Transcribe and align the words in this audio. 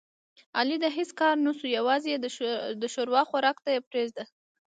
علي 0.57 0.77
د 0.81 0.85
هېڅ 0.95 1.09
کار 1.19 1.35
نشو 1.45 1.67
یووازې 1.77 2.11
د 2.81 2.83
ښوروا 2.93 3.21
خوراک 3.29 3.57
ته 3.63 3.69
یې 3.75 3.81
پرېږده. 3.89 4.23